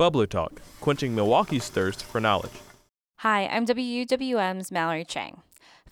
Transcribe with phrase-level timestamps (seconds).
[0.00, 2.58] Bubbler Talk, quenching Milwaukee's thirst for knowledge.
[3.18, 5.42] Hi, I'm WUWM's Mallory Chang.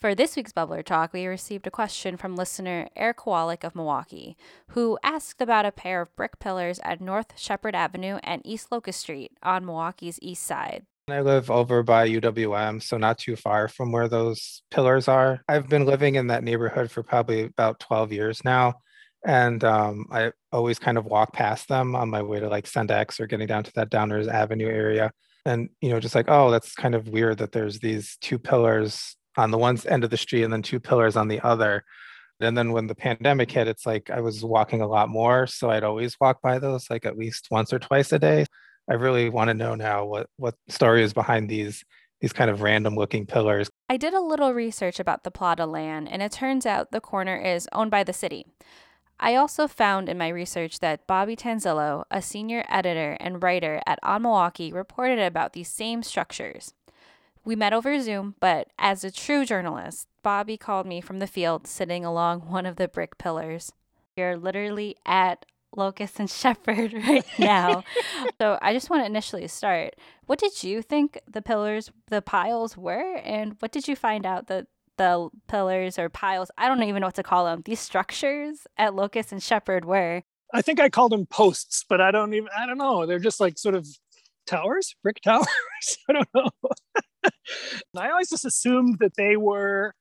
[0.00, 4.34] For this week's Bubbler Talk, we received a question from listener Eric Kowalik of Milwaukee,
[4.68, 9.00] who asked about a pair of brick pillars at North Shepard Avenue and East Locust
[9.00, 10.86] Street on Milwaukee's east side.
[11.10, 15.42] I live over by UWM, so not too far from where those pillars are.
[15.50, 18.80] I've been living in that neighborhood for probably about 12 years now.
[19.24, 23.18] And um, I always kind of walk past them on my way to like Sendik's
[23.20, 25.10] or getting down to that Downers Avenue area.
[25.44, 29.16] And, you know, just like, oh, that's kind of weird that there's these two pillars
[29.36, 31.84] on the one end of the street and then two pillars on the other.
[32.40, 35.46] And then when the pandemic hit, it's like I was walking a lot more.
[35.46, 38.46] So I'd always walk by those like at least once or twice a day.
[38.88, 41.84] I really want to know now what what story is behind these
[42.20, 43.70] these kind of random looking pillars.
[43.88, 47.00] I did a little research about the plot of land, and it turns out the
[47.00, 48.46] corner is owned by the city.
[49.20, 53.98] I also found in my research that Bobby Tanzilo, a senior editor and writer at
[54.02, 56.72] On Milwaukee, reported about these same structures.
[57.44, 61.66] We met over Zoom, but as a true journalist, Bobby called me from the field
[61.66, 63.72] sitting along one of the brick pillars.
[64.16, 67.84] You're literally at Locust and Shepard right now.
[68.40, 69.94] so I just want to initially start.
[70.26, 74.46] What did you think the pillars, the piles were, and what did you find out
[74.46, 74.66] that
[74.98, 78.94] the pillars or piles, I don't even know what to call them, these structures at
[78.94, 80.22] Locust and Shepard were.
[80.52, 83.06] I think I called them posts, but I don't even, I don't know.
[83.06, 83.86] They're just like sort of
[84.46, 85.46] towers, brick towers.
[86.08, 86.50] I don't know.
[87.96, 89.94] I always just assumed that they were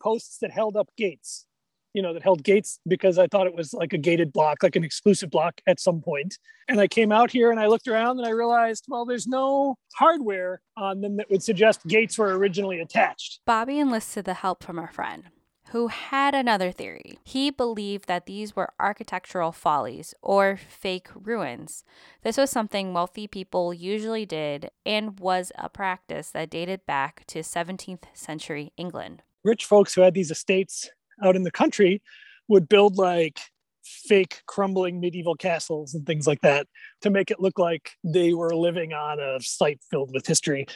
[0.00, 1.46] posts that held up gates
[1.94, 4.76] you know, that held gates because I thought it was like a gated block, like
[4.76, 6.38] an exclusive block at some point.
[6.68, 9.76] And I came out here and I looked around and I realized, well, there's no
[9.94, 13.40] hardware on them that would suggest gates were originally attached.
[13.46, 15.24] Bobby enlisted the help from a friend
[15.72, 17.18] who had another theory.
[17.24, 21.82] He believed that these were architectural follies or fake ruins.
[22.22, 27.38] This was something wealthy people usually did and was a practice that dated back to
[27.38, 29.22] 17th century England.
[29.44, 30.90] Rich folks who had these estates
[31.22, 32.02] out in the country
[32.48, 33.40] would build like
[33.84, 36.66] fake crumbling medieval castles and things like that
[37.00, 40.66] to make it look like they were living on a site filled with history.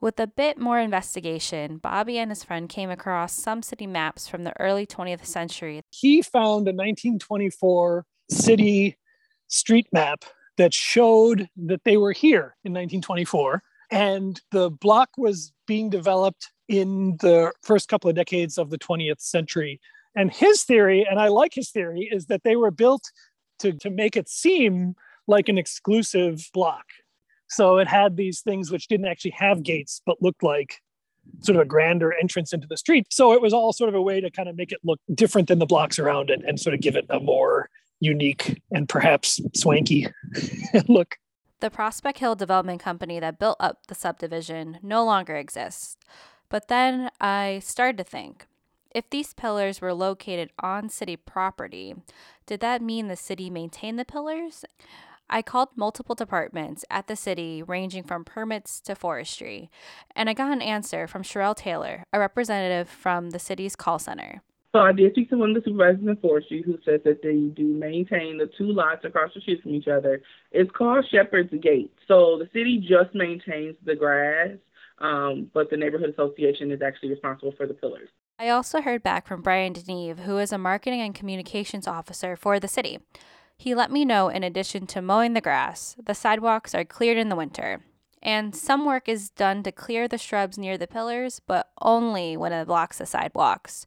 [0.00, 4.42] With a bit more investigation, Bobby and his friend came across some city maps from
[4.42, 5.82] the early 20th century.
[5.90, 8.96] He found a 1924 city
[9.46, 10.24] street map
[10.56, 13.62] that showed that they were here in 1924
[13.92, 19.20] and the block was being developed in the first couple of decades of the 20th
[19.20, 19.80] century.
[20.14, 23.02] And his theory, and I like his theory, is that they were built
[23.60, 24.94] to, to make it seem
[25.26, 26.84] like an exclusive block.
[27.48, 30.80] So it had these things which didn't actually have gates, but looked like
[31.40, 33.06] sort of a grander entrance into the street.
[33.10, 35.48] So it was all sort of a way to kind of make it look different
[35.48, 37.68] than the blocks around it and sort of give it a more
[38.00, 40.08] unique and perhaps swanky
[40.88, 41.16] look.
[41.60, 45.96] The Prospect Hill Development Company that built up the subdivision no longer exists.
[46.48, 48.46] But then I started to think
[48.94, 51.94] if these pillars were located on city property,
[52.46, 54.64] did that mean the city maintained the pillars?
[55.30, 59.70] I called multiple departments at the city, ranging from permits to forestry,
[60.14, 64.42] and I got an answer from Sherelle Taylor, a representative from the city's call center.
[64.72, 67.52] So I did speak to one of the supervisors in forestry who says that they
[67.54, 70.22] do maintain the two lots across the street from each other.
[70.50, 71.92] It's called Shepherd's Gate.
[72.08, 74.56] So the city just maintains the grass
[75.02, 78.08] um, but the neighborhood association is actually responsible for the pillars.
[78.42, 82.58] I also heard back from Brian Deneve, who is a marketing and communications officer for
[82.58, 82.98] the city.
[83.56, 87.28] He let me know in addition to mowing the grass, the sidewalks are cleared in
[87.28, 87.84] the winter.
[88.20, 92.52] And some work is done to clear the shrubs near the pillars, but only when
[92.52, 93.86] it blocks the sidewalks.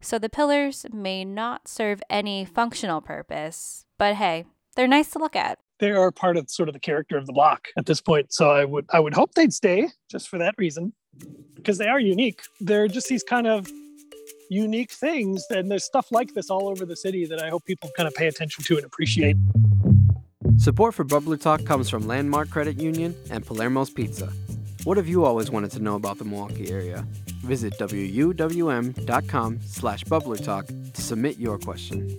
[0.00, 4.44] So the pillars may not serve any functional purpose, but hey,
[4.74, 7.32] they're nice to look at they are part of sort of the character of the
[7.32, 8.32] block at this point.
[8.32, 10.92] So I would I would hope they'd stay just for that reason,
[11.54, 12.42] because they are unique.
[12.60, 13.68] They're just these kind of
[14.54, 17.90] unique things, and there's stuff like this all over the city that I hope people
[17.96, 19.36] kind of pay attention to and appreciate.
[20.58, 24.32] Support for Bubbler Talk comes from Landmark Credit Union and Palermo's Pizza.
[24.84, 27.06] What have you always wanted to know about the Milwaukee area?
[27.42, 32.18] Visit wuwm.com slash bubblertalk to submit your question.